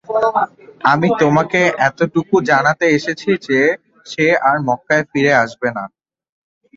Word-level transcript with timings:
আমি 0.83 1.07
তোমাকে 1.21 1.59
এতটুকু 1.87 2.35
জানাতে 2.49 2.85
এসেছি 2.97 3.29
যে, 3.47 3.59
সে 4.05 4.25
আর 4.49 4.57
মক্কায় 4.67 5.05
ফিরে 5.11 5.31
আসবে 5.43 5.69
না। 5.77 5.83